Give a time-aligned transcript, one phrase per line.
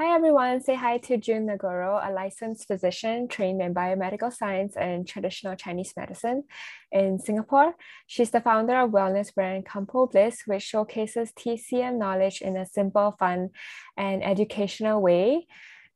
[0.00, 5.06] Hi everyone, say hi to June Nagoro, a licensed physician trained in biomedical science and
[5.06, 6.44] traditional Chinese medicine
[6.90, 7.74] in Singapore.
[8.06, 13.14] She's the founder of wellness brand Campo Bliss, which showcases TCM knowledge in a simple,
[13.18, 13.50] fun,
[13.98, 15.46] and educational way.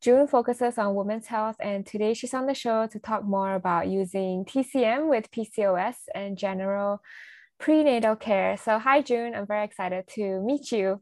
[0.03, 3.89] June focuses on women's health, and today she's on the show to talk more about
[3.89, 7.01] using TCM with PCOS and general
[7.59, 8.59] prenatal care.
[8.59, 11.01] So, hi June, I'm very excited to meet you.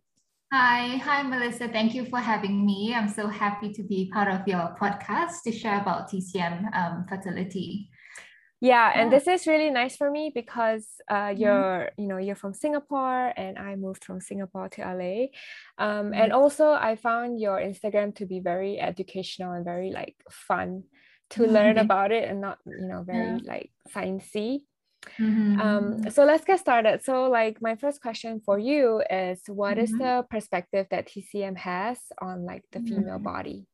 [0.52, 1.66] Hi, hi, Melissa.
[1.66, 2.92] Thank you for having me.
[2.94, 7.88] I'm so happy to be part of your podcast to share about TCM um, fertility.
[8.60, 11.40] Yeah, and this is really nice for me because uh, mm-hmm.
[11.40, 15.32] you're, you know, you're from Singapore, and I moved from Singapore to LA,
[15.78, 16.20] um, mm-hmm.
[16.20, 20.82] and also I found your Instagram to be very educational and very like fun
[21.30, 21.50] to mm-hmm.
[21.50, 24.64] learn about it, and not, you know, very like sciencey.
[25.18, 25.60] Mm-hmm.
[25.60, 27.04] Um, so let's get started.
[27.04, 29.84] So, like, my first question for you is what mm-hmm.
[29.84, 33.24] is the perspective that TCM has on like the female mm-hmm.
[33.24, 33.66] body?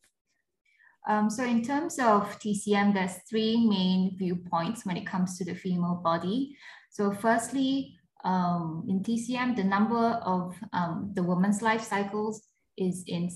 [1.09, 5.55] Um, so, in terms of TCM, there's three main viewpoints when it comes to the
[5.55, 6.57] female body.
[6.91, 12.43] So, firstly, um, in TCM, the number of um, the woman's life cycles
[12.77, 13.31] is in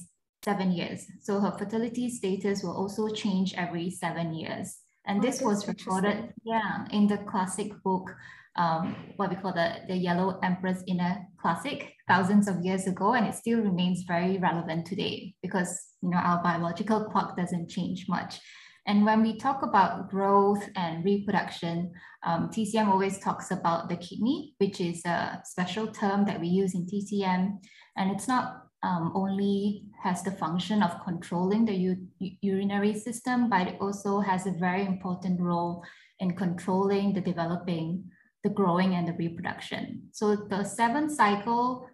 [0.45, 1.07] seven years.
[1.23, 4.79] So, her fertility status will also change every seven years.
[5.07, 8.15] And oh, this was recorded, yeah, in the classic book,
[8.57, 13.27] um, what we call the, the Yellow Emperor's Inner Classic, thousands of years ago, and
[13.27, 18.41] it still remains very relevant today because you know our biological clock doesn't change much.
[18.87, 21.93] And when we talk about growth and reproduction,
[22.25, 26.75] um, TCM always talks about the kidney, which is a special term that we use
[26.75, 27.59] in TCM.
[27.97, 31.97] And it's not um, only has the function of controlling the
[32.41, 35.85] urinary system, but it also has a very important role
[36.19, 38.05] in controlling the developing,
[38.43, 40.09] the growing, and the reproduction.
[40.13, 41.89] So the seventh cycle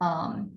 [0.00, 0.52] um,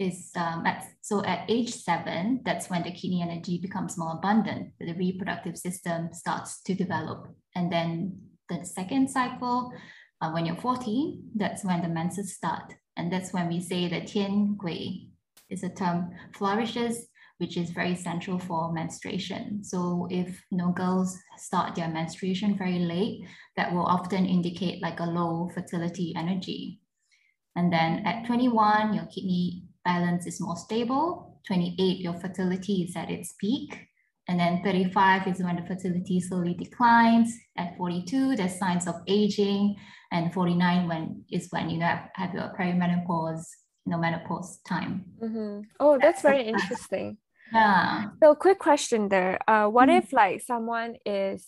[0.00, 4.72] is um, at, so at age seven, that's when the kidney energy becomes more abundant.
[4.80, 9.72] The reproductive system starts to develop, and then the second cycle,
[10.20, 12.74] uh, when you're 14, that's when the menses start.
[12.96, 15.09] And that's when we say the Tian Gui
[15.50, 19.64] is a term flourishes, which is very central for menstruation.
[19.64, 25.00] So if you know, girls start their menstruation very late, that will often indicate like
[25.00, 26.80] a low fertility energy.
[27.56, 31.40] And then at 21, your kidney balance is more stable.
[31.46, 33.86] 28, your fertility is at its peak.
[34.28, 37.34] And then 35 is when the fertility slowly declines.
[37.56, 39.76] At 42, there's signs of aging.
[40.12, 43.44] And 49 when is when you have, have your perimenopause
[43.90, 45.04] you know menopause time.
[45.20, 45.60] Mm-hmm.
[45.80, 47.18] oh that's, that's very interesting.
[47.52, 48.10] Yeah.
[48.22, 49.40] So quick question there.
[49.48, 49.98] Uh, what mm-hmm.
[49.98, 51.44] if like someone is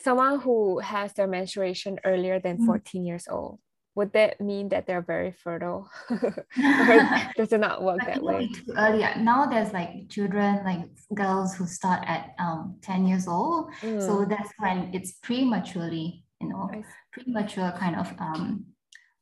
[0.00, 2.66] someone who has their menstruation earlier than mm-hmm.
[2.66, 3.60] 14 years old
[3.94, 5.88] would that mean that they're very fertile?
[7.36, 8.48] Does it not work that way?
[8.48, 9.06] too early.
[9.18, 10.80] Now there's like children like
[11.14, 13.70] girls who start at um 10 years old.
[13.82, 14.04] Mm.
[14.04, 16.68] so that's when it's prematurely you know
[17.12, 18.64] premature kind of um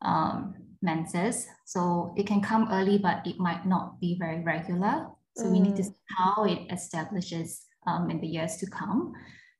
[0.00, 1.46] um menses.
[1.64, 5.08] So it can come early, but it might not be very regular.
[5.36, 5.52] So mm.
[5.52, 5.86] we need to mm.
[5.86, 9.12] see how it establishes um, in the years to come.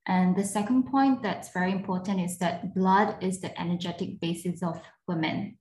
[0.07, 4.81] And the second point that's very important is that blood is the energetic basis of
[5.07, 5.59] women.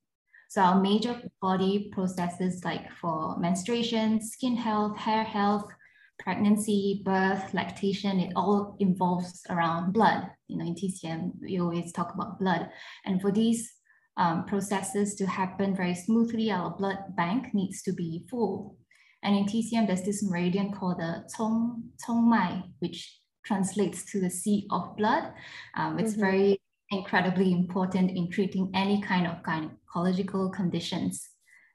[0.50, 5.71] So our major body processes like for menstruation, skin health, hair health,
[6.19, 10.29] pregnancy, birth, lactation, it all involves around blood.
[10.47, 12.69] You know, in TCM, we always talk about blood.
[13.05, 13.71] And for these
[14.17, 18.77] um, processes to happen very smoothly, our blood bank needs to be full.
[19.24, 24.30] And in TCM, there's this meridian called the Chong, Chong Mai, which translates to the
[24.30, 25.31] sea of blood.
[25.75, 26.21] Um, it's mm-hmm.
[26.21, 31.30] very incredibly important in treating any kind of gynecological conditions.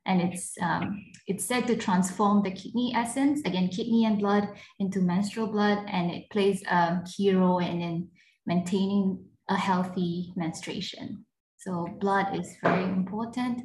[0.05, 5.01] And it's, um, it's said to transform the kidney essence, again, kidney and blood, into
[5.01, 5.85] menstrual blood.
[5.89, 8.09] And it plays a key role in, in
[8.47, 11.26] maintaining a healthy menstruation.
[11.67, 13.63] So blood is very important.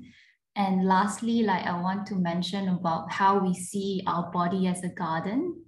[0.56, 4.89] And lastly, like I want to mention about how we see our body as a
[4.89, 5.63] garden.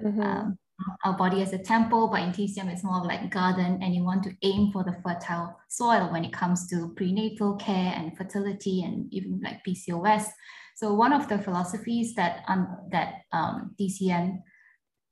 [0.00, 0.20] Mm-hmm.
[0.20, 0.58] Um,
[1.04, 4.02] our body as a temple, but in TCM it's more of like garden, and you
[4.02, 8.82] want to aim for the fertile soil when it comes to prenatal care and fertility
[8.82, 10.26] and even like PCOS.
[10.74, 14.42] So one of the philosophies that um, that um, TCM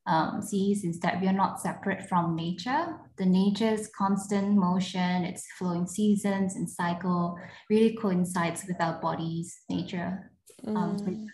[0.06, 2.98] um, sees is that we are not separate from nature.
[3.22, 7.38] The nature's constant motion, its flowing seasons and cycle
[7.70, 10.32] really coincides with our body's nature.
[10.66, 11.28] Um, mm.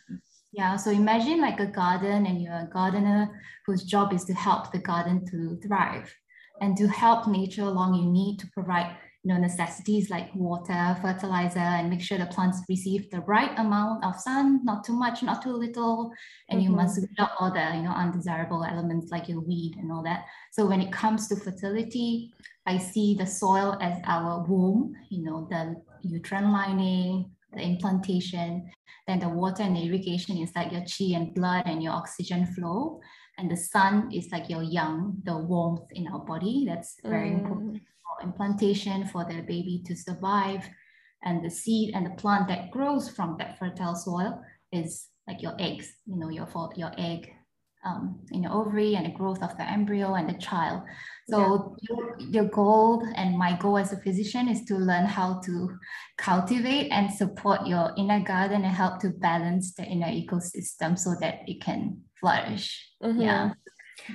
[0.53, 4.71] yeah, so imagine like a garden and you're a gardener whose job is to help
[4.71, 6.15] the garden to thrive.
[6.61, 8.95] And to help nature along, you need to provide
[9.29, 14.03] you know, necessities like water, fertilizer, and make sure the plants receive the right amount
[14.03, 16.11] of sun, not too much, not too little.
[16.49, 16.71] And mm-hmm.
[16.71, 20.03] you must weed out all the, you know, undesirable elements like your weed and all
[20.05, 20.25] that.
[20.53, 22.33] So when it comes to fertility,
[22.65, 28.71] I see the soil as our womb, you know, the uterine lining, the implantation,
[29.07, 32.47] then the water and the irrigation is like your chi and blood and your oxygen
[32.47, 32.99] flow.
[33.37, 36.65] And the sun is like your yang, the warmth in our body.
[36.67, 37.41] That's very mm.
[37.41, 37.83] important
[38.23, 40.69] implantation for the baby to survive.
[41.25, 44.41] And the seed and the plant that grows from that fertile soil
[44.73, 47.33] is like your eggs, you know, your, your egg
[47.85, 50.83] um, in your ovary and the growth of the embryo and the child.
[51.29, 51.97] So yeah.
[51.97, 55.71] your, your goal and my goal as a physician is to learn how to
[56.17, 61.41] cultivate and support your inner garden and help to balance the inner ecosystem so that
[61.47, 62.91] it can flourish.
[63.03, 63.21] Mm-hmm.
[63.21, 63.53] Yeah,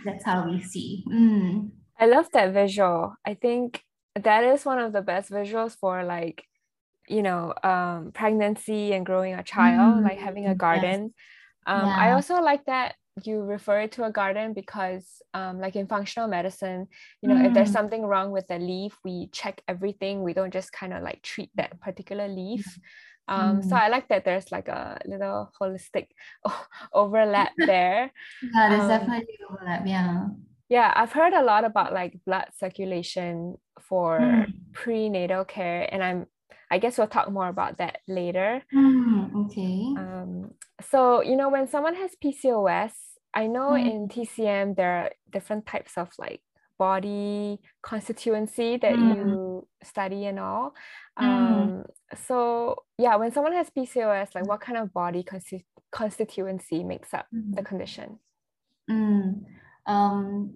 [0.05, 1.03] that's how we see.
[1.11, 1.69] Mm.
[1.99, 3.13] I love that visual.
[3.25, 3.81] I think
[4.15, 6.45] that is one of the best visuals for like
[7.07, 11.81] you know um pregnancy and growing a child mm, like having a garden yes.
[11.81, 11.97] um yeah.
[11.97, 16.87] i also like that you refer to a garden because um like in functional medicine
[17.21, 17.45] you know mm.
[17.45, 17.73] if there's mm.
[17.73, 21.49] something wrong with the leaf we check everything we don't just kind of like treat
[21.55, 22.79] that particular leaf
[23.27, 23.69] um mm.
[23.69, 26.07] so i like that there's like a little holistic
[26.93, 28.11] overlap there
[28.41, 30.25] yeah there's um, definitely overlap yeah
[30.73, 34.51] yeah, I've heard a lot about like blood circulation for mm.
[34.73, 36.25] prenatal care, and I'm
[36.71, 38.63] I guess we'll talk more about that later.
[38.73, 39.93] Mm, okay.
[39.95, 40.55] Um,
[40.89, 42.93] so you know, when someone has PCOS,
[43.35, 43.85] I know mm.
[43.85, 46.41] in TCM there are different types of like
[46.79, 49.15] body constituency that mm.
[49.15, 50.73] you study and all.
[51.19, 51.23] Mm.
[51.23, 51.83] Um,
[52.25, 57.27] so yeah, when someone has PCOS, like what kind of body consti- constituency makes up
[57.31, 57.65] the mm.
[57.65, 58.17] condition?
[58.89, 59.43] Mm.
[59.85, 60.55] Um,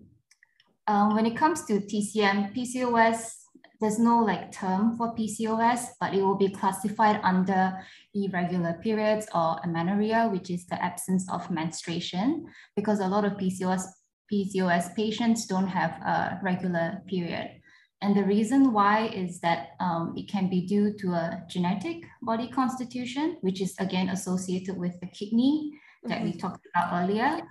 [0.88, 3.34] um, when it comes to TCM, PCOS,
[3.80, 7.78] there's no like term for PCOS, but it will be classified under
[8.16, 12.46] irregular periods or amenorrhea, which is the absence of menstruation,
[12.76, 13.84] because a lot of PCOS
[14.32, 17.50] PCOS patients don't have a regular period.
[18.02, 22.48] And the reason why is that um, it can be due to a genetic body
[22.48, 25.72] constitution, which is again associated with the kidney
[26.04, 26.40] that we mm-hmm.
[26.40, 27.42] talked about earlier.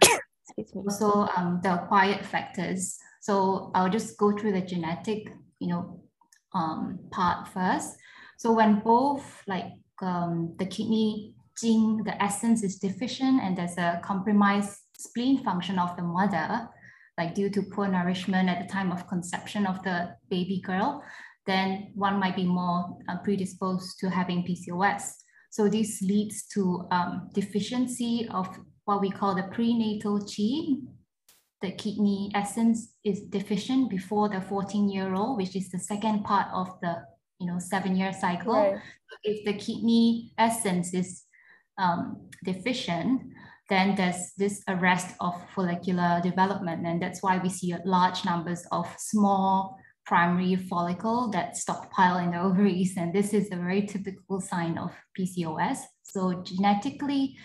[0.57, 5.27] It's also, um, the acquired factors so I'll just go through the genetic,
[5.59, 6.01] you know,
[6.55, 7.97] um, part first.
[8.39, 14.01] So when both like um, the kidney gene, the essence is deficient and there's a
[14.05, 16.69] compromised spleen function of the mother,
[17.19, 21.03] like due to poor nourishment at the time of conception of the baby girl,
[21.47, 25.03] then one might be more uh, predisposed to having PCOS.
[25.51, 30.77] So this leads to um, deficiency of what we call the prenatal chi,
[31.67, 36.47] the kidney essence is deficient before the 14 year old, which is the second part
[36.55, 37.03] of the
[37.41, 38.55] you know seven year cycle.
[38.55, 38.81] Right.
[39.25, 41.25] If the kidney essence is
[41.77, 43.23] um, deficient,
[43.69, 48.87] then there's this arrest of follicular development, and that's why we see large numbers of
[48.97, 54.79] small primary follicle that stockpile in the ovaries, and this is a very typical sign
[54.79, 55.79] of PCOS.
[56.05, 57.37] So genetically,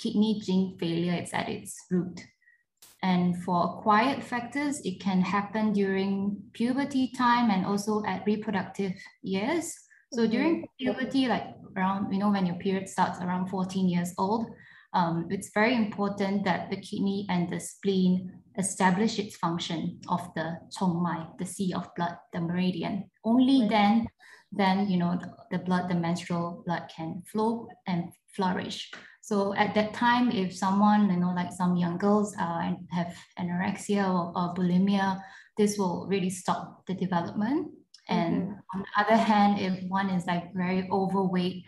[0.00, 2.20] kidney gene failure is at its root.
[3.02, 9.72] And for acquired factors, it can happen during puberty time and also at reproductive years.
[10.12, 10.30] So mm-hmm.
[10.30, 14.46] during puberty, like around, you know, when your period starts around 14 years old,
[14.94, 20.58] um, it's very important that the kidney and the spleen establish its function of the
[20.76, 23.08] chongmai, the sea of blood, the meridian.
[23.24, 23.70] Only right.
[23.70, 24.08] then,
[24.50, 28.90] then you know the, the blood, the menstrual blood can flow and flourish.
[29.28, 34.08] So at that time, if someone, you know, like some young girls uh, have anorexia
[34.08, 35.20] or, or, bulimia,
[35.58, 37.68] this will really stop the development.
[38.08, 38.72] And mm-hmm.
[38.72, 41.66] on the other hand, if one is like very overweight,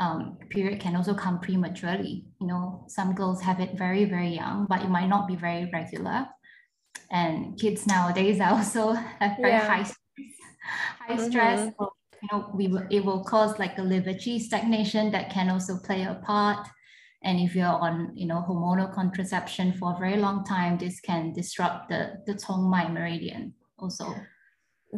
[0.00, 2.24] um, period can also come prematurely.
[2.40, 5.68] You know, some girls have it very, very young, but it might not be very
[5.70, 6.26] regular.
[7.10, 9.68] And kids nowadays are also have very yeah.
[9.68, 10.34] high stress,
[11.00, 11.30] high mm-hmm.
[11.30, 11.72] stress.
[11.78, 11.90] Or,
[12.22, 15.76] you know, we will, it will cause like a liver Qi stagnation that can also
[15.76, 16.66] play a part
[17.24, 21.32] And if you're on, you know, hormonal contraception for a very long time, this can
[21.32, 24.14] disrupt the, the Chongmai meridian also.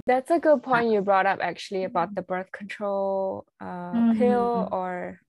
[0.07, 4.19] That's a good point you brought up actually about the birth control uh, mm-hmm.
[4.19, 5.21] pill, or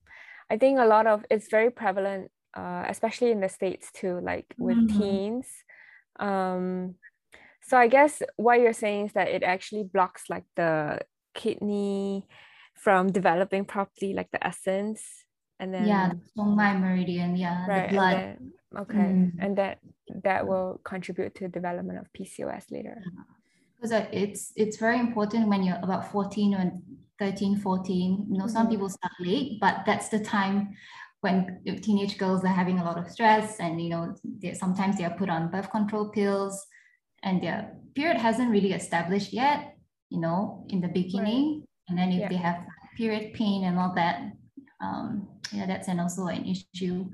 [0.50, 4.52] I think a lot of it's very prevalent, uh, especially in the states too, like
[4.58, 5.00] with mm-hmm.
[5.00, 5.46] teens.
[6.20, 6.96] Um,
[7.62, 11.00] so I guess what you're saying is that it actually blocks like the
[11.34, 12.26] kidney
[12.74, 15.24] from developing properly, like the essence,
[15.60, 18.14] and then yeah, the meridian, yeah, right, the blood.
[18.14, 19.32] And then, okay, mm.
[19.40, 19.78] and that
[20.24, 23.02] that will contribute to development of PCOS later.
[23.76, 26.72] Because uh, it's it's very important when you're about 14 or
[27.18, 28.26] 13, 14.
[28.30, 28.52] You know, mm-hmm.
[28.52, 30.74] some people start late, but that's the time
[31.20, 34.14] when teenage girls are having a lot of stress and you know
[34.54, 36.66] sometimes they are put on birth control pills
[37.22, 39.76] and their period hasn't really established yet
[40.10, 41.88] you know in the beginning right.
[41.88, 42.28] and then if yeah.
[42.28, 42.60] they have
[42.96, 44.30] period pain and all that
[44.80, 47.08] um, yeah that's an also an issue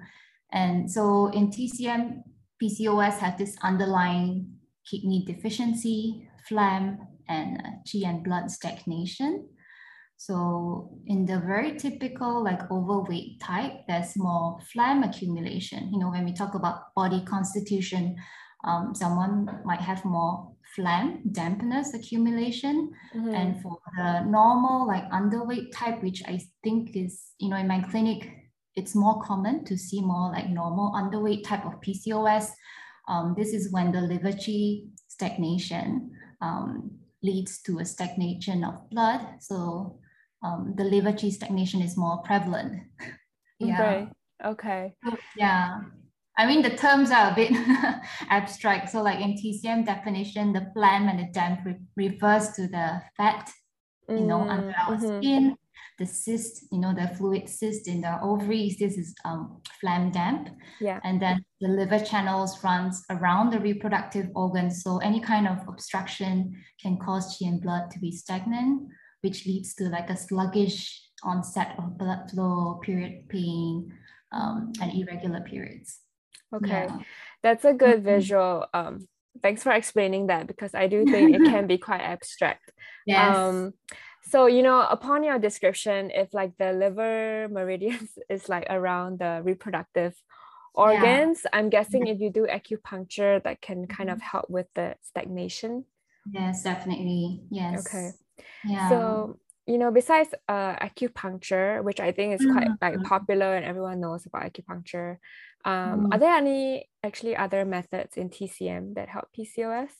[0.52, 2.22] and so in tcm
[2.62, 4.48] pcos have this underlying
[4.88, 6.98] kidney deficiency phlegm
[7.28, 9.48] and uh, qi and blood stagnation
[10.16, 15.92] so in the very typical like overweight type, there's more phlegm accumulation.
[15.92, 18.16] You know, when we talk about body constitution,
[18.64, 22.92] um, someone might have more phlegm, dampness accumulation.
[23.14, 23.34] Mm-hmm.
[23.34, 27.80] And for the normal like underweight type, which I think is, you know, in my
[27.80, 28.28] clinic,
[28.76, 32.50] it's more common to see more like normal underweight type of PCOS.
[33.06, 36.90] Um, this is when the liver qi stagnation um,
[37.22, 39.20] leads to a stagnation of blood.
[39.40, 40.00] So
[40.42, 42.82] um, the liver qi stagnation is more prevalent.
[43.60, 43.80] yeah.
[43.80, 44.08] Right.
[44.44, 44.94] Okay.
[45.36, 45.80] Yeah.
[46.36, 47.52] I mean, the terms are a bit
[48.30, 48.90] abstract.
[48.90, 53.50] So, like in TCM definition, the phlegm and the damp re- refers to the fat,
[54.08, 55.18] you know, mm, under our mm-hmm.
[55.18, 55.56] skin.
[55.96, 58.78] The cyst, you know, the fluid cyst in the ovaries.
[58.78, 60.48] This is um, phlegm damp.
[60.80, 60.98] Yeah.
[61.04, 64.82] And then the liver channels runs around the reproductive organs.
[64.82, 68.88] So any kind of obstruction can cause qi and blood to be stagnant
[69.24, 73.90] which leads to like a sluggish onset of blood flow, period pain,
[74.32, 76.00] um, and irregular periods.
[76.54, 76.98] Okay, yeah.
[77.42, 78.14] that's a good mm-hmm.
[78.16, 78.66] visual.
[78.72, 79.08] Um,
[79.42, 82.70] thanks for explaining that because I do think it can be quite abstract.
[83.06, 83.36] Yes.
[83.36, 83.74] Um,
[84.22, 89.42] so you know, upon your description, if like the liver meridians is like around the
[89.44, 90.14] reproductive
[90.74, 91.50] organs, yeah.
[91.58, 94.26] I'm guessing if you do acupuncture, that can kind of mm-hmm.
[94.26, 95.84] help with the stagnation.
[96.30, 97.42] Yes, definitely.
[97.50, 97.86] Yes.
[97.86, 98.10] Okay.
[98.64, 98.88] Yeah.
[98.88, 102.84] So you know, besides uh, acupuncture, which I think is quite mm-hmm.
[102.84, 105.16] like popular and everyone knows about acupuncture,
[105.64, 106.14] um, mm.
[106.14, 109.90] are there any actually other methods in TCM that help PCOS?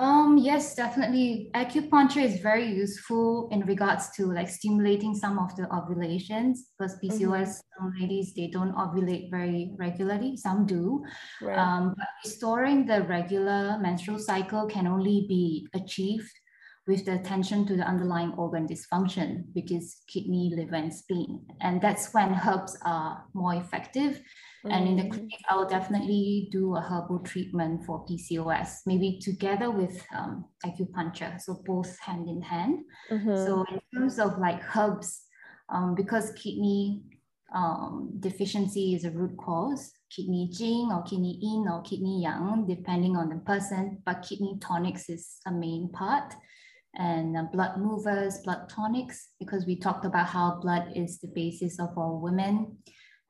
[0.00, 1.50] Um, yes, definitely.
[1.56, 7.58] Acupuncture is very useful in regards to like stimulating some of the ovulations because PCOS
[7.80, 8.00] mm-hmm.
[8.00, 10.36] ladies they don't ovulate very regularly.
[10.36, 11.04] Some do.
[11.42, 11.58] Right.
[11.58, 16.30] Um, but restoring the regular menstrual cycle can only be achieved
[16.88, 21.44] with the attention to the underlying organ dysfunction, which is kidney, liver, and spleen.
[21.60, 24.22] And that's when herbs are more effective.
[24.64, 24.72] Mm.
[24.72, 25.10] And in the mm.
[25.10, 31.38] clinic, I will definitely do a herbal treatment for PCOS, maybe together with um, acupuncture,
[31.38, 32.78] so both hand in hand.
[33.10, 33.36] Mm-hmm.
[33.36, 35.24] So in terms of like herbs,
[35.68, 37.02] um, because kidney
[37.54, 43.14] um, deficiency is a root cause, kidney jing or kidney yin or kidney yang, depending
[43.14, 46.32] on the person, but kidney tonics is a main part
[46.98, 51.78] and uh, blood movers, blood tonics, because we talked about how blood is the basis
[51.78, 52.76] of all women,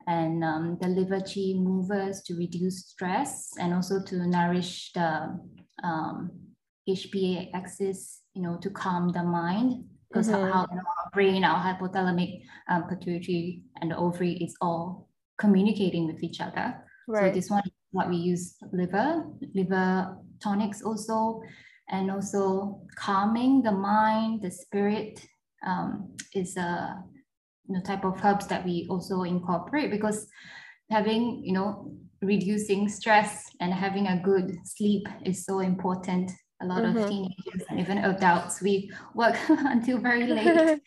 [0.07, 5.39] and um, the liver qi movers to reduce stress and also to nourish the
[5.83, 6.31] um,
[6.89, 9.85] HPA axis, you know, to calm the mind.
[10.09, 10.51] Because mm-hmm.
[10.51, 15.07] how, you know, our brain, our hypothalamic um, pituitary, and the ovary is all
[15.37, 16.75] communicating with each other.
[17.07, 17.29] Right.
[17.29, 21.41] So this one is what we use liver, liver tonics also
[21.89, 25.25] and also calming the mind, the spirit
[25.65, 27.03] um, is a
[27.67, 30.27] you know, type of herbs that we also incorporate because
[30.89, 31.91] having, you know,
[32.21, 36.31] reducing stress and having a good sleep is so important.
[36.61, 36.97] A lot mm-hmm.
[36.97, 40.79] of teenagers and even adults, we work until very late.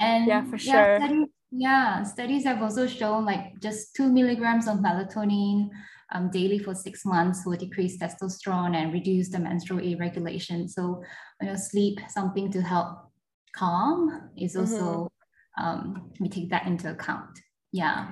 [0.00, 0.98] And yeah, for sure.
[0.98, 5.68] studies, yeah, studies have also shown like just two milligrams of melatonin
[6.12, 10.68] um, daily for six months will decrease testosterone and reduce the menstrual irregulation.
[10.68, 11.02] So,
[11.40, 12.98] you know, sleep, something to help
[13.54, 14.60] calm is mm-hmm.
[14.60, 15.10] also,
[15.58, 15.64] mm-hmm.
[15.64, 17.38] um, we take that into account.
[17.72, 18.08] Yeah.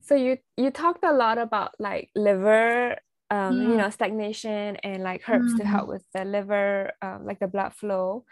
[0.00, 2.96] So you you talked a lot about like liver,
[3.30, 5.58] um, you know, stagnation and like herbs mm-hmm.
[5.58, 8.24] to help with the liver, um, like the blood flow.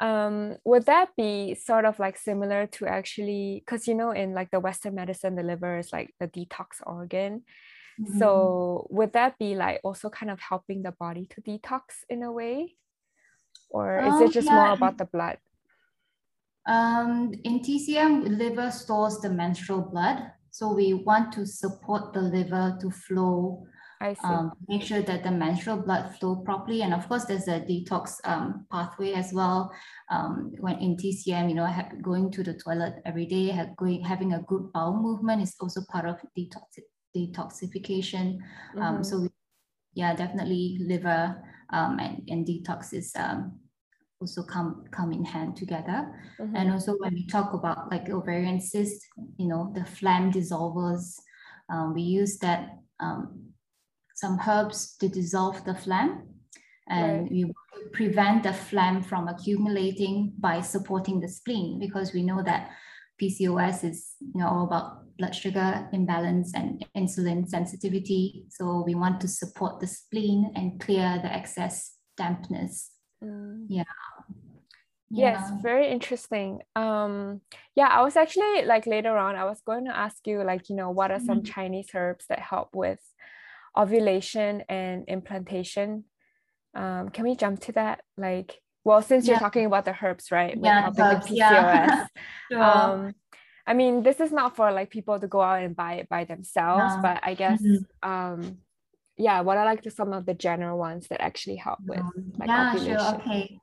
[0.00, 4.50] um, would that be sort of like similar to actually because you know in like
[4.50, 7.42] the western medicine the liver is like the detox organ
[8.00, 8.18] mm-hmm.
[8.18, 12.32] so would that be like also kind of helping the body to detox in a
[12.32, 12.74] way
[13.70, 14.54] or is it oh, just yeah.
[14.54, 15.38] more about the blood
[16.66, 22.76] um, in tcm liver stores the menstrual blood so we want to support the liver
[22.80, 23.66] to flow
[24.00, 24.20] I see.
[24.22, 26.82] Um, make sure that the menstrual blood flow properly.
[26.82, 29.72] And of course, there's a detox um, pathway as well.
[30.10, 31.68] Um, when in TCM, you know,
[32.02, 35.80] going to the toilet every day, have, going, having a good bowel movement is also
[35.90, 36.78] part of detox,
[37.16, 38.38] detoxification.
[38.76, 39.02] Um, mm-hmm.
[39.02, 39.28] so, we,
[39.94, 43.58] yeah, definitely liver um, and, and detox is um,
[44.20, 46.12] also come come in hand together.
[46.40, 46.56] Mm-hmm.
[46.56, 51.14] And also when we talk about like ovarian cyst, you know, the phlegm dissolvers,
[51.70, 53.52] um, we use that um,
[54.14, 56.22] some herbs to dissolve the phlegm
[56.88, 57.30] and right.
[57.30, 57.52] we
[57.92, 62.70] prevent the phlegm from accumulating by supporting the spleen because we know that
[63.20, 68.44] PCOS is you know all about blood sugar imbalance and insulin sensitivity.
[68.50, 72.90] So we want to support the spleen and clear the excess dampness.
[73.22, 73.66] Mm.
[73.68, 73.84] Yeah.
[75.10, 76.60] Yes, very interesting.
[76.76, 77.40] Um,
[77.74, 80.76] yeah, I was actually like later on, I was going to ask you like, you
[80.76, 81.52] know, what are some mm-hmm.
[81.52, 83.00] Chinese herbs that help with
[83.76, 86.04] ovulation and implantation.
[86.74, 88.02] Um, can we jump to that?
[88.18, 90.56] Like, well, since you're talking about the herbs, right?
[90.58, 91.36] Yeah, herbs, PCOS.
[91.36, 92.06] Yeah.
[92.50, 92.62] sure.
[92.62, 93.14] um,
[93.66, 96.24] I mean, this is not for like people to go out and buy it by
[96.24, 97.02] themselves, no.
[97.02, 98.10] but I guess, mm-hmm.
[98.10, 98.58] um,
[99.18, 102.00] yeah, what are like the, some of the general ones that actually help with
[102.38, 102.98] like yeah, ovulation?
[102.98, 103.14] Sure.
[103.16, 103.60] Okay,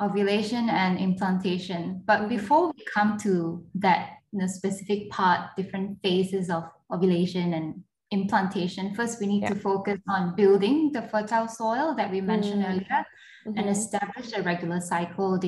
[0.00, 2.00] ovulation and implantation.
[2.06, 2.36] But mm-hmm.
[2.36, 9.20] before we come to that, the specific part, different phases of ovulation and implantation, first
[9.20, 9.50] we need yeah.
[9.50, 12.68] to focus on building the fertile soil that we mentioned mm.
[12.70, 13.06] earlier
[13.46, 13.58] mm-hmm.
[13.58, 15.38] and establish a regular cycle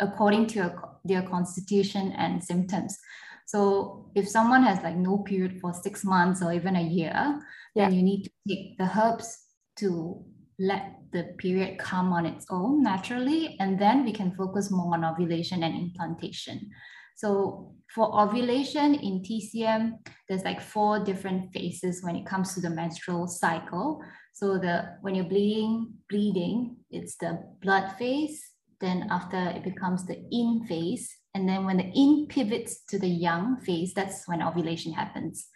[0.00, 2.98] according to your, their constitution and symptoms.
[3.46, 7.40] So if someone has like no period for six months or even a year,
[7.74, 7.84] yeah.
[7.84, 9.38] then you need to take the herbs
[9.78, 10.24] to
[10.58, 15.04] let the period come on its own naturally, and then we can focus more on
[15.04, 16.70] ovulation and implantation.
[17.18, 19.98] So for ovulation in TCM,
[20.28, 24.00] there's like four different phases when it comes to the menstrual cycle.
[24.34, 28.40] So the when you're bleeding, bleeding, it's the blood phase.
[28.80, 33.08] Then after it becomes the yin phase, and then when the yin pivots to the
[33.08, 35.48] yang phase, that's when ovulation happens.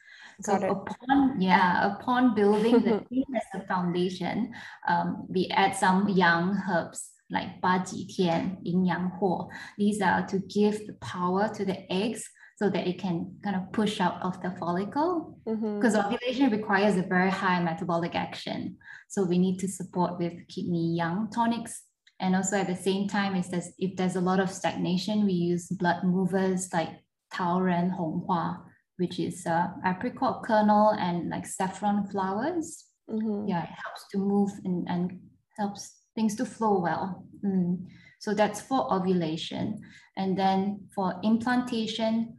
[0.42, 4.53] So upon yeah, upon building the yin as a foundation,
[4.88, 10.27] um, we add some yang herbs like Ba Ji Tian Yin Yang Huo, These are
[10.27, 14.23] to give the power to the eggs so that it can kind of push out
[14.23, 16.14] of the follicle because mm-hmm.
[16.14, 18.77] ovulation requires a very high metabolic action.
[19.09, 21.83] So we need to support with kidney yang tonics.
[22.21, 25.33] And also at the same time, if there's if there's a lot of stagnation, we
[25.33, 26.90] use blood movers like
[27.35, 28.61] Taoren Honghua,
[28.97, 32.85] which is uh, apricot kernel and like saffron flowers.
[33.11, 33.49] Mm-hmm.
[33.49, 35.18] Yeah, it helps to move and, and
[35.59, 37.25] helps things to flow well.
[37.44, 37.87] Mm.
[38.20, 39.81] So that's for ovulation.
[40.16, 42.38] And then for implantation,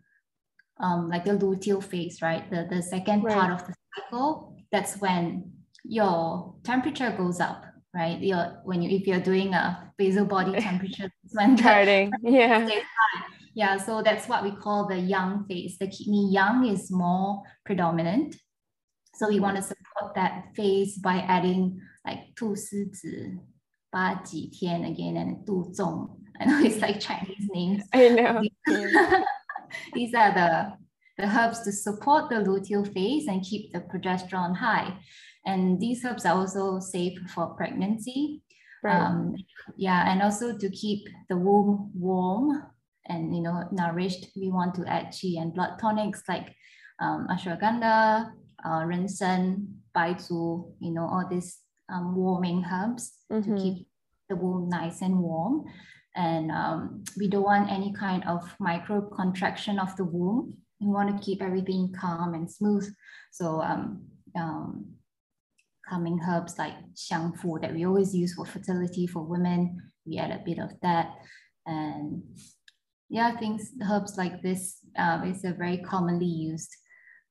[0.79, 2.49] um, like the luteal phase, right?
[2.49, 3.33] The, the second right.
[3.33, 5.51] part of the cycle, that's when
[5.83, 8.19] your temperature goes up, right?
[8.19, 12.67] Your when you if you're doing a basal body temperature when charting, yeah,
[13.53, 13.77] yeah.
[13.77, 15.77] So that's what we call the yang phase.
[15.77, 18.35] The kidney yang is more predominant,
[19.15, 23.37] so we want to support that phase by adding like tu si zi,
[23.93, 26.17] Ba Ji Tian again and Du Zhong.
[26.39, 27.83] I know it's like Chinese names.
[27.93, 28.41] I know.
[29.93, 30.73] These are the,
[31.17, 34.97] the herbs to support the luteal phase and keep the progesterone high.
[35.45, 38.41] And these herbs are also safe for pregnancy.
[38.83, 38.95] Right.
[38.95, 39.35] Um,
[39.77, 42.63] yeah, and also to keep the womb warm
[43.05, 46.53] and you know nourished, we want to add qi and blood tonics like
[46.99, 48.31] um, ashwagandha,
[48.65, 48.85] uh,
[49.93, 51.59] bai zhu you know, all these
[51.91, 53.55] um, warming herbs mm-hmm.
[53.55, 53.87] to keep
[54.29, 55.65] the womb nice and warm.
[56.15, 60.57] And um, we don't want any kind of micro contraction of the womb.
[60.79, 62.87] We want to keep everything calm and smooth.
[63.31, 64.85] So um, um,
[65.87, 70.43] calming herbs like xiangfu that we always use for fertility for women, we add a
[70.45, 71.13] bit of that.
[71.65, 72.23] And
[73.09, 76.75] yeah, things, herbs like this uh, is a very commonly used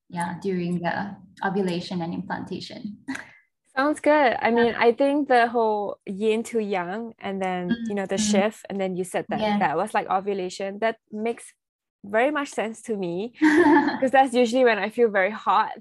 [0.08, 2.98] yeah, during the ovulation and implantation.
[3.76, 4.37] Sounds good.
[4.38, 7.88] I mean, I think the whole yin to yang and then, mm-hmm.
[7.88, 8.30] you know, the mm-hmm.
[8.30, 9.58] shift, and then you said that yeah.
[9.58, 10.78] that was like ovulation.
[10.80, 11.54] That makes
[12.04, 15.72] very much sense to me because that's usually when I feel very hot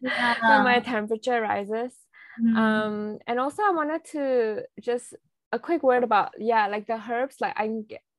[0.00, 0.36] yeah.
[0.42, 1.92] when my temperature rises.
[2.40, 2.56] Mm-hmm.
[2.56, 5.14] Um, and also, I wanted to just
[5.50, 7.36] a quick word about yeah, like the herbs.
[7.40, 7.70] Like I,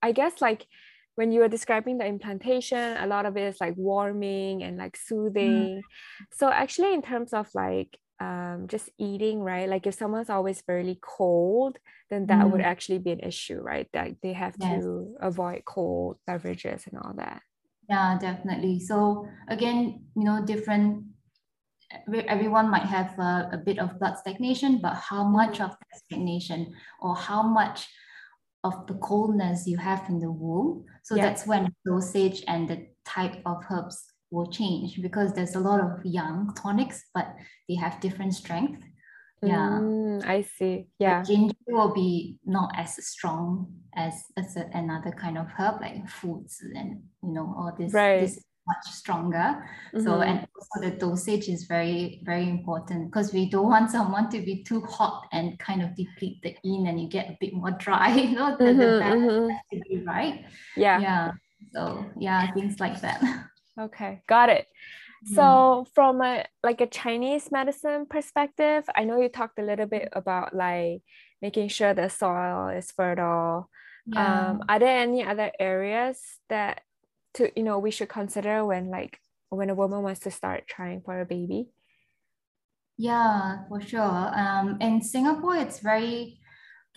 [0.01, 0.67] I guess like
[1.15, 4.97] when you were describing the implantation, a lot of it is like warming and like
[4.97, 5.77] soothing.
[5.77, 5.81] Mm.
[6.33, 9.69] So actually, in terms of like um, just eating, right?
[9.69, 11.77] Like if someone's always very cold,
[12.09, 12.51] then that mm.
[12.51, 13.87] would actually be an issue, right?
[13.93, 14.81] That they have yes.
[14.81, 17.41] to avoid cold beverages and all that.
[17.89, 18.79] Yeah, definitely.
[18.79, 21.05] So again, you know, different
[22.09, 25.63] everyone might have a, a, bit of blood stagnation, but how much mm-hmm.
[25.63, 27.87] of that stagnation or how much
[28.63, 30.83] of the coldness you have in the womb.
[31.03, 31.23] So yeah.
[31.23, 36.05] that's when dosage and the type of herbs will change because there's a lot of
[36.05, 37.33] yang tonics, but
[37.67, 38.83] they have different strength.
[39.43, 40.87] Yeah, mm, I see.
[40.99, 45.79] Yeah, the ginger will be not as strong as, as a, another kind of herb
[45.81, 47.93] like foods and you know all this.
[47.93, 48.21] Right.
[48.21, 49.63] This much stronger.
[49.95, 50.03] Mm-hmm.
[50.03, 54.39] So and also the dosage is very very important because we don't want someone to
[54.41, 57.71] be too hot and kind of deplete the yin and you get a bit more
[57.71, 58.15] dry.
[58.27, 59.49] You know, the, mm-hmm, the balance mm-hmm.
[59.49, 60.45] has to be right.
[60.75, 60.99] Yeah.
[60.99, 61.31] Yeah.
[61.73, 63.21] So yeah, things like that.
[63.79, 64.67] Okay, got it.
[65.25, 65.35] Mm-hmm.
[65.35, 70.09] So from a like a Chinese medicine perspective, I know you talked a little bit
[70.13, 71.01] about like
[71.41, 73.69] making sure the soil is fertile.
[74.05, 74.49] Yeah.
[74.51, 76.81] Um, are there any other areas that
[77.37, 81.01] to you know we should consider when like when a woman wants to start trying
[81.01, 81.69] for a baby
[82.97, 86.39] yeah for sure um in singapore it's very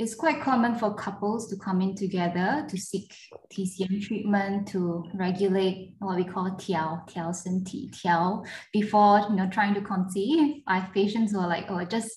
[0.01, 3.15] it's quite common for couples to come in together to seek
[3.53, 9.75] TCM treatment to regulate what we call tiao, tiao shenti, tiao, before you know trying
[9.75, 10.63] to conceive.
[10.67, 12.11] I have patients who are like, oh, just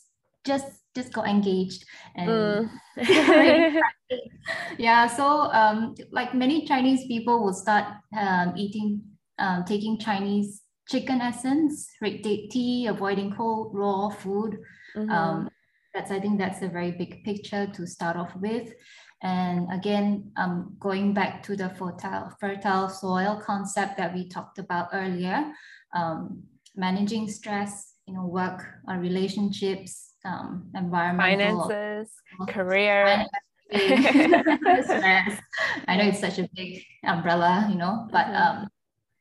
[0.46, 0.65] just
[0.96, 1.84] just got engaged
[2.15, 3.80] and mm.
[4.78, 9.02] yeah so um, like many chinese people will start um, eating
[9.39, 14.60] um, taking chinese chicken essence red date tea avoiding cold raw food
[14.96, 15.10] mm-hmm.
[15.10, 15.50] um,
[15.93, 18.73] that's i think that's a very big picture to start off with
[19.21, 24.89] and again um, going back to the fertile fertile soil concept that we talked about
[24.93, 25.51] earlier
[25.95, 26.43] um,
[26.75, 32.13] managing stress you know work on relationships um, environmental finances,
[32.47, 33.25] career.
[33.73, 35.41] stress.
[35.88, 38.60] I know it's such a big umbrella, you know, but mm-hmm.
[38.63, 38.69] um,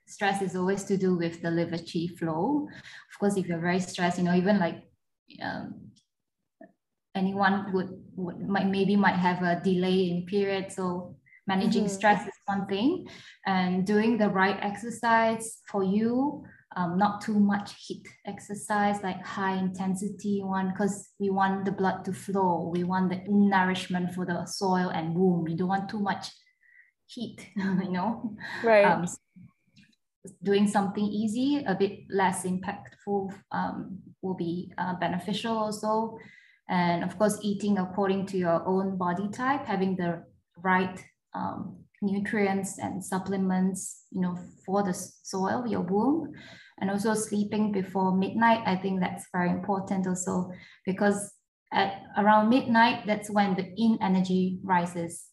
[0.06, 2.68] stress is always to do with the liver chi flow.
[2.68, 4.82] Of course, if you're very stressed, you know, even like
[5.40, 5.91] um,
[7.14, 10.72] anyone would, would might maybe might have a delay in period.
[10.72, 11.94] So managing mm-hmm.
[11.94, 13.06] stress is one thing,
[13.46, 16.44] and doing the right exercise for you
[16.76, 22.04] um, not too much heat exercise, like high intensity one, because we want the blood
[22.04, 22.70] to flow.
[22.72, 25.44] We want the nourishment for the soil and womb.
[25.44, 26.28] We don't want too much
[27.06, 28.36] heat, you know?
[28.64, 28.84] Right.
[28.84, 29.06] Um,
[30.42, 36.16] doing something easy, a bit less impactful um, will be uh, beneficial also.
[36.68, 40.24] And of course, eating according to your own body type, having the
[40.62, 40.98] right
[41.34, 46.32] um, nutrients and supplements, you know, for the soil, your womb,
[46.80, 48.62] and also sleeping before midnight.
[48.66, 50.50] I think that's very important also
[50.84, 51.32] because
[51.72, 55.24] at around midnight, that's when the yin energy rises.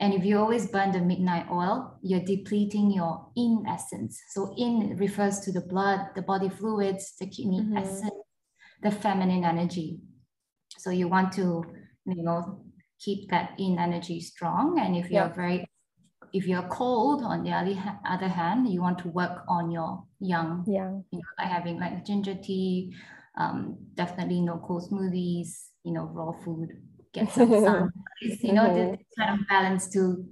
[0.00, 4.20] And if you always burn the midnight oil, you're depleting your yin essence.
[4.30, 7.78] So yin refers to the blood, the body fluids, the kidney mm-hmm.
[7.78, 8.12] essence,
[8.82, 9.98] the feminine energy.
[10.88, 11.62] So you want to,
[12.06, 12.64] you know,
[12.98, 14.80] keep that yin energy strong.
[14.80, 15.34] And if you're yeah.
[15.34, 15.66] very
[16.32, 20.88] if you're cold, on the other hand, you want to work on your yang, yeah.
[21.10, 22.94] you know, by having like ginger tea,
[23.36, 26.70] um, definitely no cold smoothies, you know, raw food,
[27.12, 28.92] get some sun, you know, mm-hmm.
[28.92, 30.24] this kind of balance to,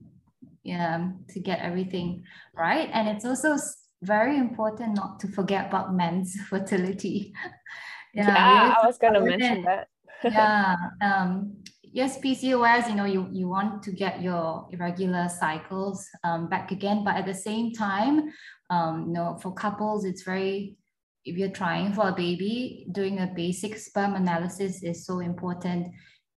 [0.64, 2.88] yeah, to get everything right.
[2.94, 3.56] And it's also
[4.02, 7.34] very important not to forget about men's fertility.
[8.14, 9.88] yeah, yeah I was gonna mention that.
[10.30, 11.56] Yeah, um,
[11.96, 17.02] yes, PCOS, you know, you, you want to get your irregular cycles um, back again,
[17.04, 18.30] but at the same time,
[18.68, 20.76] um, you know, for couples, it's very,
[21.24, 25.88] if you're trying for a baby, doing a basic sperm analysis is so important.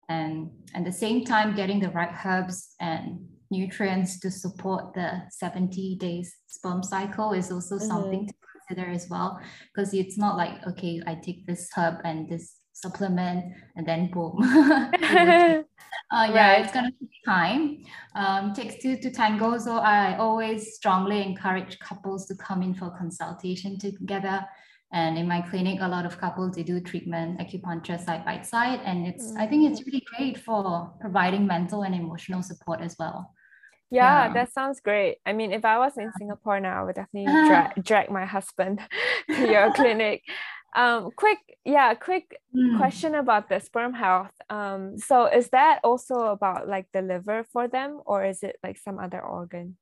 [0.07, 5.97] And at the same time, getting the right herbs and nutrients to support the 70
[5.97, 7.87] days sperm cycle is also mm-hmm.
[7.87, 8.33] something to
[8.67, 9.39] consider as well.
[9.73, 14.41] Because it's not like, okay, I take this herb and this supplement and then boom
[14.41, 15.63] uh, yeah
[16.11, 16.63] right.
[16.63, 17.83] it's gonna take time
[18.15, 22.89] um, takes two to tango so i always strongly encourage couples to come in for
[22.97, 24.45] consultation together
[24.91, 28.79] and in my clinic a lot of couples they do treatment acupuncture side by side
[28.85, 29.41] and it's mm-hmm.
[29.41, 33.33] i think it's really great for providing mental and emotional support as well
[33.91, 35.17] yeah, yeah, that sounds great.
[35.25, 38.79] I mean, if I was in Singapore now, I would definitely drag, drag my husband
[39.29, 40.23] to your clinic.
[40.75, 42.77] Um, quick, yeah, quick mm.
[42.77, 44.31] question about the sperm health.
[44.49, 48.77] Um, so is that also about like the liver for them, or is it like
[48.77, 49.77] some other organ?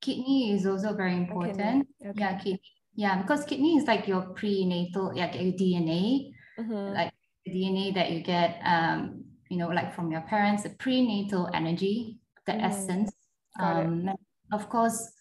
[0.00, 1.88] Kidney is also very important.
[2.04, 2.12] Okay.
[2.16, 2.62] Yeah, kidney.
[2.94, 6.94] Yeah, because kidney is like your prenatal, like your DNA, mm-hmm.
[6.94, 7.12] like
[7.44, 12.20] the DNA that you get, um, you know, like from your parents, the prenatal energy,
[12.46, 12.62] the mm.
[12.62, 13.10] essence.
[13.58, 14.10] Um,
[14.52, 15.12] of course,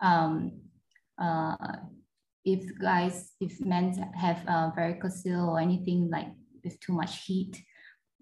[0.00, 0.52] um,
[1.18, 1.56] uh,
[2.44, 6.28] if guys, if men have uh, varicocele or anything like
[6.64, 7.62] with too much heat,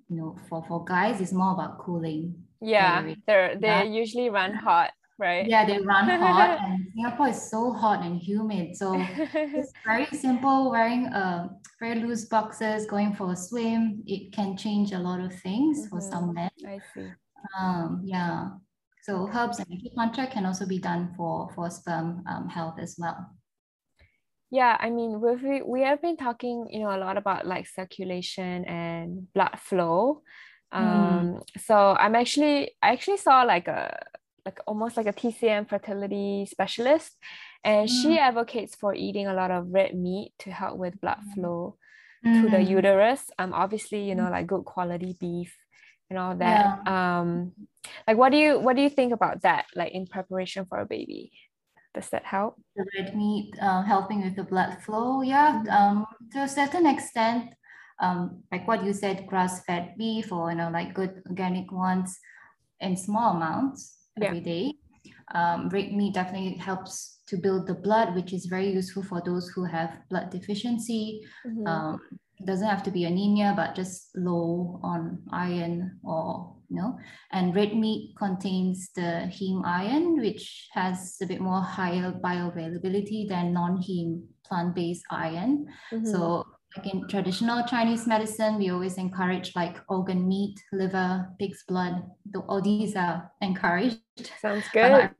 [0.08, 2.34] you know, for, for guys, it's more about cooling.
[2.60, 3.82] Yeah, they're they yeah.
[3.84, 5.46] usually run hot, right?
[5.46, 8.76] Yeah, they run hot, and Singapore is so hot and humid.
[8.76, 10.70] So it's very simple.
[10.70, 15.32] Wearing uh, very loose boxes, going for a swim, it can change a lot of
[15.40, 15.88] things mm-hmm.
[15.88, 16.50] for some men.
[16.66, 17.08] I see.
[17.58, 18.48] Um, yeah.
[19.02, 23.30] So herbs and acupuncture can also be done for for sperm um, health as well.
[24.50, 28.64] Yeah, I mean, we've, we have been talking, you know, a lot about like circulation
[28.64, 30.22] and blood flow.
[30.74, 30.78] Mm.
[30.78, 31.60] Um, mm.
[31.60, 33.96] so I'm actually, I actually saw like a,
[34.44, 37.16] like almost like a TCM fertility specialist,
[37.62, 38.02] and mm.
[38.02, 41.34] she advocates for eating a lot of red meat to help with blood mm.
[41.34, 41.76] flow
[42.26, 42.42] mm.
[42.42, 42.68] to the mm.
[42.68, 43.30] uterus.
[43.38, 45.56] Um, obviously, you know, like good quality beef
[46.10, 46.80] and all that.
[46.84, 47.20] Yeah.
[47.20, 47.52] Um,
[48.06, 49.66] like what do you what do you think about that?
[49.74, 51.32] Like in preparation for a baby?
[51.94, 52.60] Does that help?
[52.76, 55.62] The red meat uh, helping with the blood flow, yeah.
[55.70, 57.54] Um, to a certain extent,
[58.00, 62.18] um, like what you said, grass-fed beef or you know like good organic ones
[62.80, 64.26] in small amounts yeah.
[64.26, 64.74] every day.
[65.34, 69.48] Um, red meat definitely helps to build the blood, which is very useful for those
[69.48, 71.22] who have blood deficiency.
[71.46, 71.66] Mm-hmm.
[71.66, 72.00] Um,
[72.44, 76.98] doesn't have to be anemia, but just low on iron or you know.
[77.32, 83.52] And red meat contains the heme iron, which has a bit more higher bioavailability than
[83.52, 85.66] non-heme plant-based iron.
[85.92, 86.06] Mm-hmm.
[86.06, 92.02] So like in traditional Chinese medicine, we always encourage like organ meat, liver, pig's blood.
[92.48, 93.98] All these are encouraged.
[94.40, 95.10] Sounds good.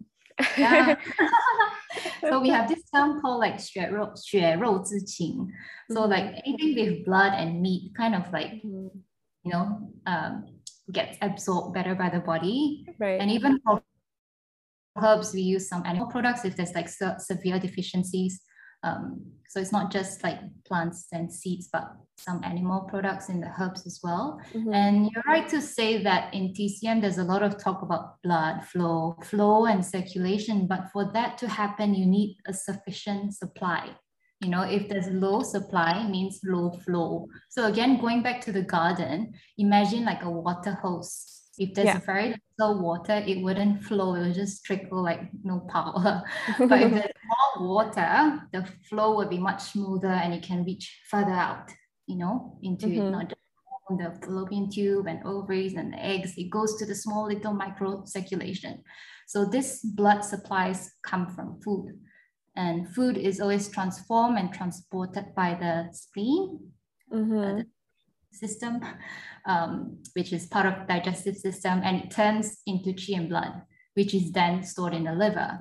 [0.57, 0.95] yeah.
[2.22, 5.48] so we have this term called like 血肉血肉之情.
[5.90, 6.12] So mm-hmm.
[6.12, 8.90] like anything with blood and meat kind of like mm-hmm.
[9.44, 10.46] you know um,
[10.92, 12.86] gets absorbed better by the body.
[13.00, 13.20] Right.
[13.20, 13.82] And even for
[15.02, 18.42] herbs, we use some animal products if there's like se- severe deficiencies.
[18.83, 23.51] Um, so it's not just like plants and seeds, but some animal products in the
[23.61, 24.41] herbs as well.
[24.55, 24.73] Mm-hmm.
[24.73, 28.65] And you're right to say that in TCM, there's a lot of talk about blood
[28.65, 30.69] flow, flow and circulation.
[30.69, 33.91] But for that to happen, you need a sufficient supply.
[34.41, 37.27] You know, if there's low supply, means low flow.
[37.49, 42.01] So again, going back to the garden, imagine like a water hose if there's yeah.
[42.01, 44.15] very little water, it wouldn't flow.
[44.15, 46.23] It would just trickle like no power.
[46.59, 47.13] but if there's
[47.57, 51.71] more water, the flow will be much smoother and it can reach further out,
[52.07, 53.03] you know, into mm-hmm.
[53.03, 53.41] it, not just
[53.99, 56.35] the fallopian tube and ovaries and the eggs.
[56.37, 58.83] It goes to the small little micro circulation.
[59.27, 61.99] So this blood supplies come from food.
[62.57, 66.73] And food is always transformed and transported by the spleen,
[67.13, 67.39] mm-hmm.
[67.39, 67.67] uh, the
[68.33, 68.81] system
[69.47, 73.63] um, which is part of digestive system, and it turns into qi and blood,
[73.95, 75.61] which is then stored in the liver.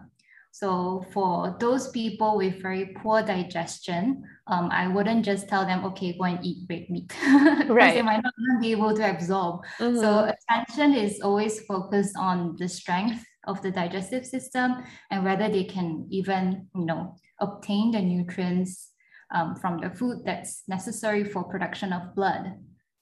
[0.52, 6.18] So for those people with very poor digestion, um, I wouldn't just tell them, okay,
[6.18, 7.14] go and eat red meat.
[7.70, 7.94] right.
[7.94, 9.62] they might not be able to absorb.
[9.80, 10.00] Mm-hmm.
[10.00, 15.64] So attention is always focused on the strength of the digestive system and whether they
[15.64, 18.89] can even, you know, obtain the nutrients
[19.32, 22.54] um, from the food that's necessary for production of blood.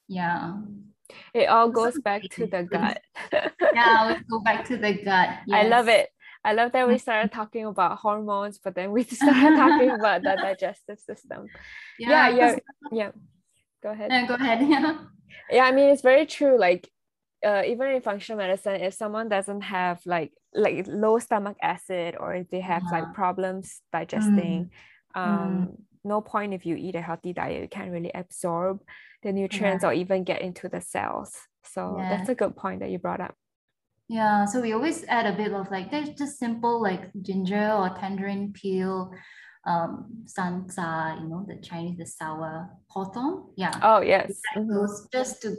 [0.07, 0.55] Yeah.
[1.33, 3.01] It all goes back to the gut.
[3.31, 5.39] yeah, let's go back to the gut.
[5.47, 5.65] Yes.
[5.65, 6.09] I love it.
[6.43, 10.37] I love that we started talking about hormones, but then we started talking about the
[10.41, 11.47] digestive system.
[11.99, 12.57] Yeah, yeah, yeah.
[12.91, 13.11] yeah.
[13.83, 14.11] Go ahead.
[14.11, 14.67] Yeah, go ahead.
[14.67, 14.97] Yeah.
[15.49, 16.57] Yeah, I mean it's very true.
[16.57, 16.89] Like
[17.45, 22.33] uh, even in functional medicine, if someone doesn't have like like low stomach acid or
[22.33, 24.71] if they have like problems digesting,
[25.15, 25.21] mm.
[25.21, 25.81] um, mm.
[26.03, 28.81] No point if you eat a healthy diet, you can't really absorb
[29.23, 29.89] the nutrients yeah.
[29.89, 31.33] or even get into the cells.
[31.63, 32.09] So yeah.
[32.09, 33.35] that's a good point that you brought up.
[34.09, 37.89] Yeah, so we always add a bit of like there's just simple like ginger or
[37.89, 39.11] tangerine peel,
[39.65, 43.43] um, shanzha, you know, the Chinese the sour hawthorn.
[43.57, 43.73] Yeah.
[43.83, 44.39] Oh yes.
[44.55, 44.85] Mm-hmm.
[45.11, 45.57] Just to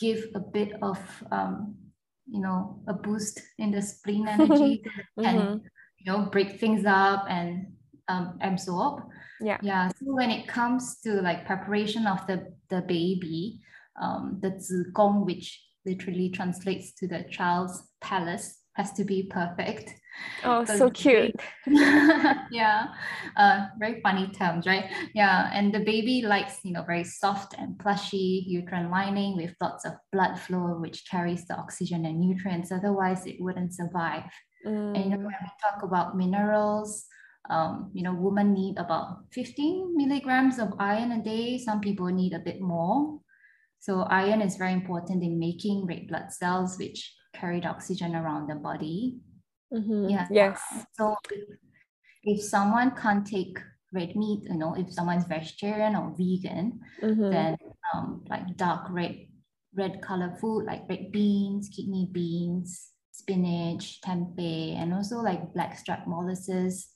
[0.00, 0.98] give a bit of
[1.30, 1.76] um,
[2.26, 4.82] you know, a boost in the spleen energy
[5.18, 5.24] mm-hmm.
[5.24, 5.60] and
[5.98, 7.72] you know break things up and
[8.08, 9.02] um, absorb.
[9.42, 9.58] Yeah.
[9.62, 9.88] Yeah.
[9.88, 13.60] So when it comes to like preparation of the, the baby,
[14.00, 19.94] um, the zigong, which literally translates to the child's palace, has to be perfect.
[20.44, 21.34] Oh, so cute.
[21.66, 22.88] yeah,
[23.36, 24.90] uh, very funny terms, right?
[25.14, 29.84] Yeah, and the baby likes, you know, very soft and plushy uterine lining with lots
[29.84, 32.72] of blood flow, which carries the oxygen and nutrients.
[32.72, 34.24] Otherwise, it wouldn't survive.
[34.66, 34.96] Mm.
[34.96, 35.24] And you know, mm.
[35.24, 37.06] when we talk about minerals,
[37.52, 41.58] um, you know, women need about 15 milligrams of iron a day.
[41.58, 43.20] Some people need a bit more.
[43.78, 48.48] So iron is very important in making red blood cells, which carry the oxygen around
[48.48, 49.18] the body.
[49.72, 50.08] Mm-hmm.
[50.08, 50.26] Yeah.
[50.30, 50.60] Yes.
[50.94, 51.16] So
[52.22, 53.58] if, someone can't take
[53.92, 57.30] red meat, you know, if someone's vegetarian or vegan, mm-hmm.
[57.30, 57.56] then
[57.92, 59.26] um, like dark red,
[59.74, 66.88] red color food like red beans, kidney beans, spinach, tempeh, and also like blackstrap molasses,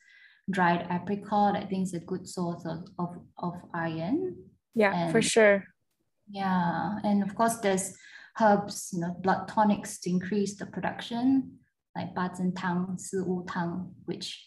[0.50, 1.56] dried apricot.
[1.56, 4.37] I think is a good source of, of, of iron.
[4.74, 5.64] Yeah, and, for sure.
[6.28, 7.96] Yeah, and of course there's
[8.40, 11.59] herbs, you know, blood tonics to increase the production,
[11.94, 14.46] like Bazhen Tang, Si Wu Tang, which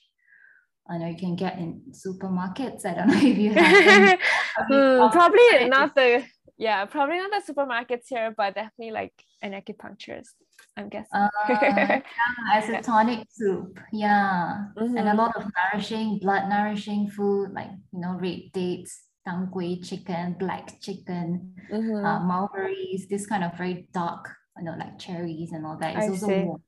[0.89, 2.85] I know you can get in supermarkets.
[2.85, 4.19] I don't know if you have.
[4.71, 6.23] mm, probably not the
[6.57, 10.33] yeah, probably not the supermarkets here, but definitely like an acupuncturist.
[10.79, 11.11] I'm guessing.
[11.11, 12.01] Uh, yeah,
[12.53, 14.97] as a tonic soup, yeah, mm-hmm.
[14.97, 19.81] and a lot of nourishing, blood nourishing food like you know red dates, tang gui
[19.81, 22.05] chicken, black chicken, mm-hmm.
[22.05, 25.95] uh, mulberries, this kind of very dark, you know, like cherries and all that.
[25.95, 26.43] It's I also see.
[26.43, 26.63] warm.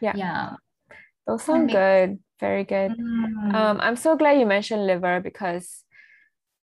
[0.00, 0.12] Yeah.
[0.14, 0.50] Yeah.
[1.26, 2.18] Those sound good.
[2.38, 2.92] Very good.
[2.92, 3.54] Mm.
[3.54, 5.84] Um, I'm so glad you mentioned liver because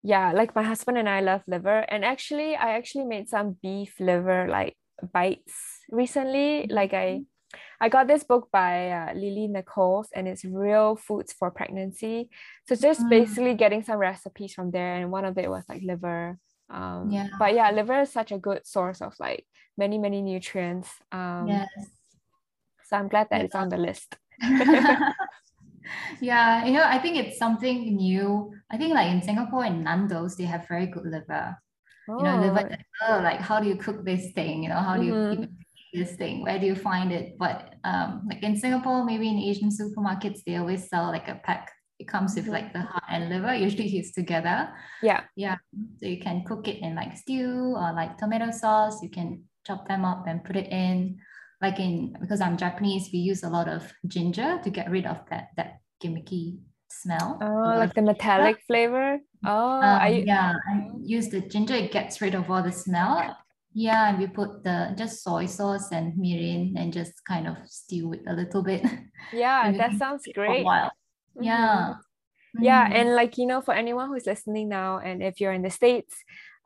[0.02, 1.80] yeah, like my husband and I love liver.
[1.88, 4.76] And actually, I actually made some beef liver like
[5.12, 5.54] bites
[5.90, 6.66] recently.
[6.68, 7.22] Like I
[7.80, 12.28] I got this book by uh, Lily Nichols and it's Real Foods for Pregnancy.
[12.66, 13.10] So just mm.
[13.10, 14.96] basically getting some recipes from there.
[14.96, 16.38] And one of it was like liver.
[16.68, 17.28] Um, yeah.
[17.38, 19.46] But yeah, liver is such a good source of like
[19.78, 20.90] many, many nutrients.
[21.12, 21.68] Um, yes.
[22.84, 23.44] So I'm glad that yeah.
[23.44, 24.16] it's on the list.
[26.20, 28.52] yeah, you know, I think it's something new.
[28.70, 31.56] I think like in Singapore and Nando's, they have very good liver.
[32.08, 33.16] You know, liver, oh.
[33.16, 34.62] oh, like how do you cook this thing?
[34.62, 35.44] You know, how do you mm-hmm
[35.92, 36.42] this thing?
[36.42, 37.36] Where do you find it?
[37.38, 41.72] But um, like in Singapore, maybe in Asian supermarkets, they always sell like a pack.
[41.98, 44.68] It comes with like the heart and liver, usually used together.
[45.02, 45.22] Yeah.
[45.34, 45.56] Yeah.
[46.00, 49.02] So you can cook it in like stew or like tomato sauce.
[49.02, 51.18] You can chop them up and put it in.
[51.60, 55.18] Like in because I'm Japanese, we use a lot of ginger to get rid of
[55.30, 56.58] that that gimmicky
[57.02, 57.38] smell.
[57.40, 59.18] Oh, like the metallic flavor.
[59.44, 60.54] Oh, um, I, yeah.
[60.68, 61.74] I use the ginger.
[61.74, 63.36] It gets rid of all the smell,
[63.72, 68.12] yeah, and we put the just soy sauce and mirin and just kind of stew
[68.12, 68.82] it a little bit.
[69.32, 70.64] Yeah, that sounds great.
[70.64, 71.42] Mm-hmm.
[71.42, 71.94] Yeah.
[72.58, 72.96] Yeah, mm-hmm.
[72.96, 76.14] and like you know, for anyone who's listening now, and if you're in the states,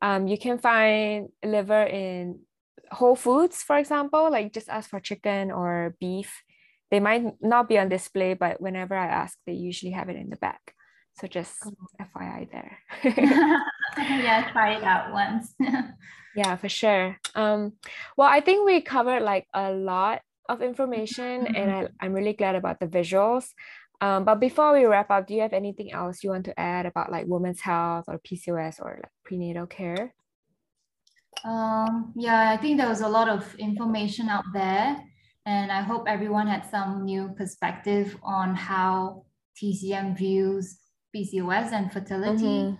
[0.00, 2.40] um, you can find liver in
[2.90, 4.30] Whole Foods, for example.
[4.30, 6.42] Like just ask for chicken or beef.
[6.92, 10.28] They might not be on display, but whenever I ask, they usually have it in
[10.28, 10.74] the back.
[11.18, 11.54] So just
[11.98, 12.78] FYI there.
[13.96, 15.54] yeah, try it out once.
[16.36, 17.16] yeah, for sure.
[17.34, 17.72] Um,
[18.14, 21.56] well, I think we covered like a lot of information mm-hmm.
[21.56, 23.46] and I, I'm really glad about the visuals.
[24.02, 26.84] Um, but before we wrap up, do you have anything else you want to add
[26.84, 30.12] about like women's health or PCOS or like prenatal care?
[31.42, 35.02] Um, yeah, I think there was a lot of information out there,
[35.46, 39.24] and I hope everyone had some new perspective on how
[39.60, 40.78] TCM views
[41.14, 42.44] PCOS and fertility.
[42.44, 42.74] Mm-hmm.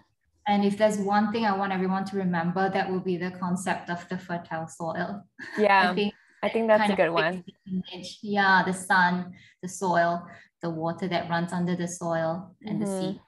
[0.49, 3.91] And if there's one thing I want everyone to remember, that will be the concept
[3.91, 5.25] of the fertile soil.
[5.57, 7.45] Yeah, I think I think that's a good one.
[7.71, 8.19] Image.
[8.23, 10.27] Yeah, the sun, the soil,
[10.61, 12.91] the water that runs under the soil, and mm-hmm.
[12.91, 13.21] the sea.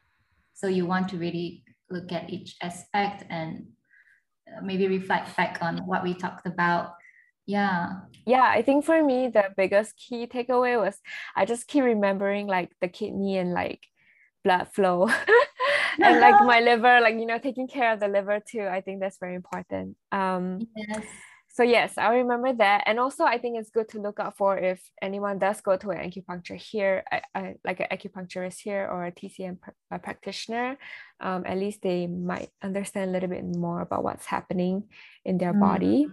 [0.55, 3.67] So you want to really look at each aspect and
[4.49, 6.95] uh, maybe reflect back on what we talked about.
[7.47, 8.01] Yeah.
[8.27, 10.99] Yeah, I think for me the biggest key takeaway was
[11.37, 13.81] I just keep remembering like the kidney and like
[14.45, 15.09] blood flow
[16.01, 19.01] and like my liver like you know taking care of the liver too i think
[19.01, 21.05] that's very important um yes.
[21.49, 24.57] so yes i remember that and also i think it's good to look out for
[24.59, 29.07] if anyone does go to an acupuncture here I, I, like an acupuncturist here or
[29.07, 30.77] a tcm pr- a practitioner
[31.21, 34.85] um, at least they might understand a little bit more about what's happening
[35.25, 35.61] in their mm.
[35.61, 36.09] body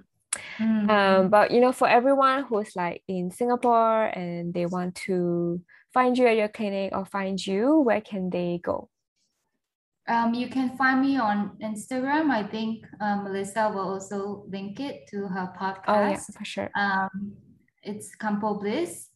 [0.59, 0.89] mm.
[0.89, 5.61] Um, but you know for everyone who's like in singapore and they want to
[5.93, 8.89] find you at your clinic or find you, where can they go?
[10.07, 12.31] Um, you can find me on Instagram.
[12.31, 15.83] I think um, Melissa will also link it to her podcast.
[15.87, 16.71] Oh, yeah, for sure.
[16.75, 17.33] Um,
[17.83, 19.09] it's Campo Bliss.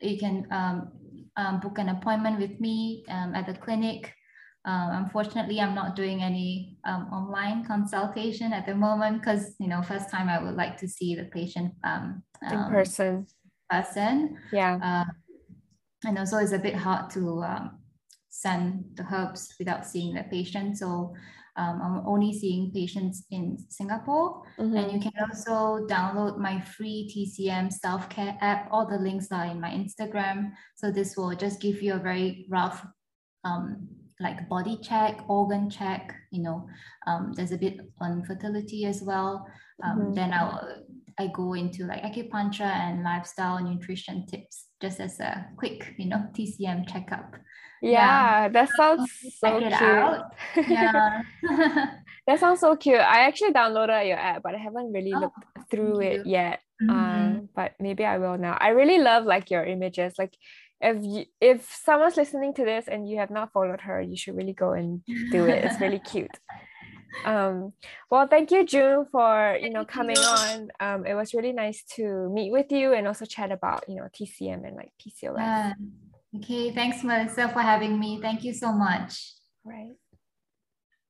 [0.00, 0.92] You can um,
[1.36, 4.12] um, book an appointment with me um, at the clinic.
[4.64, 9.82] Um, unfortunately, I'm not doing any um, online consultation at the moment because, you know,
[9.82, 13.26] first time I would like to see the patient um, in person.
[13.68, 14.38] Person.
[14.52, 14.78] Yeah.
[14.82, 15.12] Uh,
[16.04, 17.78] and also it's a bit hard to um,
[18.28, 20.78] send the herbs without seeing the patient.
[20.78, 21.14] So
[21.56, 24.42] um, I'm only seeing patients in Singapore.
[24.58, 24.76] Mm-hmm.
[24.76, 28.68] And you can also download my free TCM self care app.
[28.70, 30.52] All the links are in my Instagram.
[30.76, 32.86] So this will just give you a very rough,
[33.44, 33.88] um,
[34.22, 36.14] like body check, organ check.
[36.30, 36.66] You know,
[37.06, 39.46] um, there's a bit on fertility as well.
[39.82, 40.14] Um, mm-hmm.
[40.14, 40.84] Then I'll
[41.18, 46.26] I go into like acupuncture and lifestyle nutrition tips just as a quick, you know,
[46.32, 47.34] TCM checkup.
[47.82, 48.48] Yeah, yeah.
[48.48, 50.68] that sounds so cute.
[50.68, 51.22] Yeah.
[52.26, 53.00] that sounds so cute.
[53.00, 56.60] I actually downloaded your app, but I haven't really oh, looked through it yet.
[56.80, 56.90] Mm-hmm.
[56.90, 58.56] Uh, but maybe I will now.
[58.60, 60.14] I really love like your images.
[60.18, 60.34] Like
[60.82, 64.36] if you, if someone's listening to this and you have not followed her, you should
[64.36, 65.64] really go and do it.
[65.64, 66.38] It's really cute.
[67.24, 67.72] Um,
[68.10, 70.68] well, thank you, June, for you know coming on.
[70.80, 74.08] Um, it was really nice to meet with you and also chat about you know
[74.12, 75.36] TCM and like PCOS.
[75.38, 75.72] Yeah.
[76.36, 78.18] Okay, thanks, Melissa, for having me.
[78.20, 79.34] Thank you so much.
[79.64, 79.92] Right.